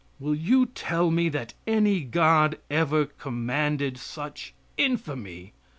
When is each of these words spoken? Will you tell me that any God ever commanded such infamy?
Will 0.19 0.33
you 0.33 0.65
tell 0.65 1.11
me 1.11 1.29
that 1.29 1.53
any 1.67 1.99
God 2.03 2.57
ever 2.71 3.05
commanded 3.05 3.99
such 3.99 4.55
infamy? 4.75 5.53